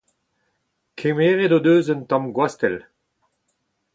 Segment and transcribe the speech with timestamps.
[1.01, 2.77] Kemeret o deus un tamm gwastell.